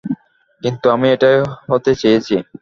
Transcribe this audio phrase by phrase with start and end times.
[0.61, 1.35] কিন্তু আমি এটাই
[1.69, 2.35] হতে চেয়েছি।